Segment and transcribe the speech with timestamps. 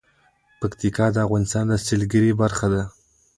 [0.59, 2.83] پکتیکا د افغانستان د سیلګرۍ برخه ده.